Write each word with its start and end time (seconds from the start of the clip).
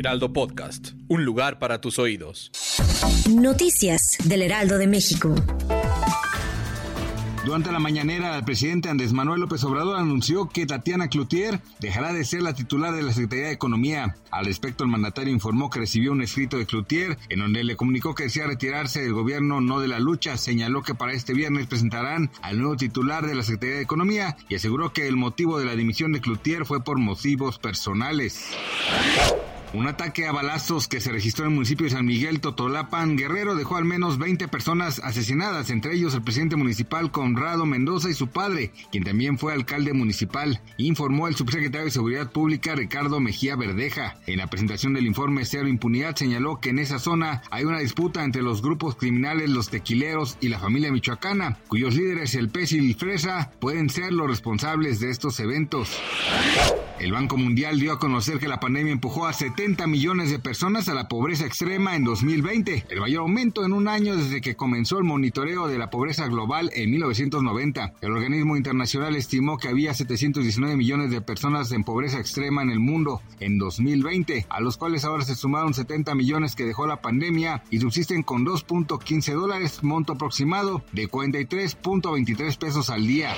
Heraldo 0.00 0.32
Podcast. 0.32 0.92
Un 1.08 1.26
lugar 1.26 1.58
para 1.58 1.82
tus 1.82 1.98
oídos. 1.98 2.50
Noticias 3.28 4.16
del 4.24 4.40
Heraldo 4.40 4.78
de 4.78 4.86
México. 4.86 5.34
Durante 7.44 7.70
la 7.70 7.80
mañanera, 7.80 8.34
el 8.38 8.44
presidente 8.44 8.88
Andrés 8.88 9.12
Manuel 9.12 9.42
López 9.42 9.62
Obrador 9.64 9.98
anunció 9.98 10.48
que 10.48 10.64
Tatiana 10.64 11.08
Cloutier 11.08 11.60
dejará 11.80 12.14
de 12.14 12.24
ser 12.24 12.40
la 12.40 12.54
titular 12.54 12.94
de 12.94 13.02
la 13.02 13.12
Secretaría 13.12 13.46
de 13.46 13.52
Economía. 13.52 14.16
Al 14.30 14.46
respecto, 14.46 14.84
el 14.84 14.90
mandatario 14.90 15.34
informó 15.34 15.68
que 15.68 15.80
recibió 15.80 16.12
un 16.12 16.22
escrito 16.22 16.56
de 16.56 16.64
Cloutier 16.64 17.18
en 17.28 17.40
donde 17.40 17.62
le 17.62 17.76
comunicó 17.76 18.14
que 18.14 18.22
desea 18.22 18.46
retirarse 18.46 19.02
del 19.02 19.12
gobierno, 19.12 19.60
no 19.60 19.80
de 19.80 19.88
la 19.88 19.98
lucha. 19.98 20.38
Señaló 20.38 20.82
que 20.82 20.94
para 20.94 21.12
este 21.12 21.34
viernes 21.34 21.66
presentarán 21.66 22.30
al 22.40 22.58
nuevo 22.58 22.76
titular 22.76 23.26
de 23.26 23.34
la 23.34 23.42
Secretaría 23.42 23.76
de 23.76 23.82
Economía 23.82 24.36
y 24.48 24.54
aseguró 24.54 24.94
que 24.94 25.08
el 25.08 25.16
motivo 25.16 25.58
de 25.58 25.66
la 25.66 25.76
dimisión 25.76 26.12
de 26.12 26.22
Cloutier 26.22 26.64
fue 26.64 26.82
por 26.82 26.98
motivos 26.98 27.58
personales. 27.58 28.48
Un 29.72 29.86
ataque 29.86 30.26
a 30.26 30.32
balazos 30.32 30.88
que 30.88 31.00
se 31.00 31.12
registró 31.12 31.44
en 31.44 31.52
el 31.52 31.54
municipio 31.54 31.84
de 31.84 31.90
San 31.90 32.04
Miguel 32.04 32.40
Totolapan, 32.40 33.16
Guerrero, 33.16 33.54
dejó 33.54 33.76
al 33.76 33.84
menos 33.84 34.18
20 34.18 34.48
personas 34.48 34.98
asesinadas, 34.98 35.70
entre 35.70 35.94
ellos 35.94 36.12
el 36.14 36.22
presidente 36.22 36.56
municipal 36.56 37.12
Conrado 37.12 37.66
Mendoza 37.66 38.10
y 38.10 38.14
su 38.14 38.26
padre, 38.26 38.72
quien 38.90 39.04
también 39.04 39.38
fue 39.38 39.52
alcalde 39.52 39.92
municipal, 39.92 40.60
informó 40.76 41.28
el 41.28 41.36
subsecretario 41.36 41.84
de 41.84 41.92
Seguridad 41.92 42.32
Pública 42.32 42.74
Ricardo 42.74 43.20
Mejía 43.20 43.54
Verdeja. 43.54 44.16
En 44.26 44.38
la 44.38 44.48
presentación 44.48 44.92
del 44.92 45.06
informe 45.06 45.44
Cero 45.44 45.68
Impunidad 45.68 46.16
señaló 46.16 46.58
que 46.58 46.70
en 46.70 46.80
esa 46.80 46.98
zona 46.98 47.42
hay 47.52 47.64
una 47.64 47.78
disputa 47.78 48.24
entre 48.24 48.42
los 48.42 48.62
grupos 48.62 48.96
criminales 48.96 49.50
Los 49.50 49.70
Tequileros 49.70 50.36
y 50.40 50.48
la 50.48 50.58
familia 50.58 50.90
michoacana, 50.90 51.58
cuyos 51.68 51.94
líderes 51.94 52.34
el 52.34 52.48
Pésil 52.48 52.90
y 52.90 52.94
Fresa 52.94 53.52
pueden 53.60 53.88
ser 53.88 54.12
los 54.12 54.26
responsables 54.26 54.98
de 54.98 55.10
estos 55.10 55.38
eventos. 55.38 55.96
El 57.00 57.12
Banco 57.12 57.38
Mundial 57.38 57.80
dio 57.80 57.94
a 57.94 57.98
conocer 57.98 58.38
que 58.38 58.46
la 58.46 58.60
pandemia 58.60 58.92
empujó 58.92 59.26
a 59.26 59.32
70 59.32 59.86
millones 59.86 60.30
de 60.30 60.38
personas 60.38 60.86
a 60.90 60.92
la 60.92 61.08
pobreza 61.08 61.46
extrema 61.46 61.96
en 61.96 62.04
2020, 62.04 62.84
el 62.90 63.00
mayor 63.00 63.22
aumento 63.22 63.64
en 63.64 63.72
un 63.72 63.88
año 63.88 64.18
desde 64.18 64.42
que 64.42 64.54
comenzó 64.54 64.98
el 64.98 65.04
monitoreo 65.04 65.66
de 65.66 65.78
la 65.78 65.88
pobreza 65.88 66.26
global 66.26 66.70
en 66.74 66.90
1990. 66.90 67.94
El 68.02 68.12
organismo 68.12 68.54
internacional 68.54 69.16
estimó 69.16 69.56
que 69.56 69.68
había 69.68 69.94
719 69.94 70.76
millones 70.76 71.10
de 71.10 71.22
personas 71.22 71.72
en 71.72 71.84
pobreza 71.84 72.20
extrema 72.20 72.62
en 72.62 72.68
el 72.68 72.80
mundo 72.80 73.22
en 73.40 73.56
2020, 73.56 74.44
a 74.50 74.60
los 74.60 74.76
cuales 74.76 75.06
ahora 75.06 75.24
se 75.24 75.34
sumaron 75.34 75.72
70 75.72 76.14
millones 76.14 76.54
que 76.54 76.66
dejó 76.66 76.86
la 76.86 77.00
pandemia 77.00 77.62
y 77.70 77.80
subsisten 77.80 78.22
con 78.22 78.44
2.15 78.44 79.32
dólares, 79.32 79.82
monto 79.82 80.12
aproximado 80.12 80.84
de 80.92 81.08
43.23 81.08 82.58
pesos 82.58 82.90
al 82.90 83.06
día. 83.06 83.34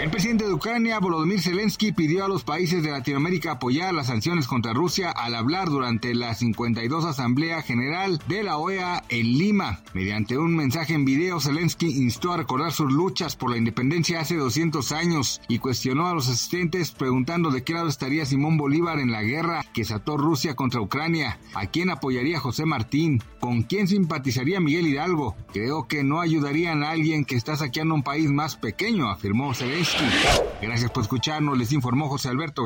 El 0.00 0.08
presidente 0.08 0.46
de 0.46 0.52
Ucrania, 0.52 1.00
Volodymyr 1.00 1.40
Zelensky, 1.40 1.90
pidió 1.90 2.24
a 2.24 2.28
los 2.28 2.44
países 2.44 2.75
de 2.82 2.90
Latinoamérica 2.90 3.52
apoyar 3.52 3.94
las 3.94 4.08
sanciones 4.08 4.46
contra 4.46 4.72
Rusia 4.72 5.10
al 5.10 5.34
hablar 5.34 5.68
durante 5.68 6.14
la 6.14 6.34
52 6.34 7.04
Asamblea 7.04 7.62
General 7.62 8.20
de 8.28 8.42
la 8.42 8.58
OEA 8.58 9.02
en 9.08 9.38
Lima. 9.38 9.80
Mediante 9.94 10.36
un 10.36 10.54
mensaje 10.54 10.94
en 10.94 11.04
video, 11.04 11.40
Zelensky 11.40 11.86
instó 11.86 12.32
a 12.32 12.36
recordar 12.36 12.72
sus 12.72 12.92
luchas 12.92 13.36
por 13.36 13.50
la 13.50 13.56
independencia 13.56 14.20
hace 14.20 14.36
200 14.36 14.92
años 14.92 15.40
y 15.48 15.58
cuestionó 15.58 16.06
a 16.06 16.14
los 16.14 16.28
asistentes 16.28 16.90
preguntando 16.90 17.50
de 17.50 17.62
qué 17.62 17.72
lado 17.72 17.88
estaría 17.88 18.26
Simón 18.26 18.56
Bolívar 18.56 18.98
en 18.98 19.12
la 19.12 19.22
guerra 19.22 19.64
que 19.72 19.84
sató 19.84 20.16
Rusia 20.16 20.54
contra 20.54 20.80
Ucrania, 20.80 21.38
a 21.54 21.66
quién 21.66 21.90
apoyaría 21.90 22.40
José 22.40 22.66
Martín, 22.66 23.22
con 23.40 23.62
quién 23.62 23.88
simpatizaría 23.88 24.60
Miguel 24.60 24.86
Hidalgo. 24.86 25.36
Creo 25.52 25.88
que 25.88 26.04
no 26.04 26.20
ayudarían 26.20 26.82
a 26.82 26.90
alguien 26.90 27.24
que 27.24 27.36
está 27.36 27.56
saqueando 27.56 27.94
un 27.94 28.02
país 28.02 28.30
más 28.30 28.56
pequeño, 28.56 29.08
afirmó 29.08 29.54
Zelensky. 29.54 30.04
Gracias 30.60 30.90
por 30.90 31.02
escucharnos, 31.02 31.56
les 31.56 31.72
informó 31.72 32.08
José 32.08 32.28
Alberto 32.28 32.65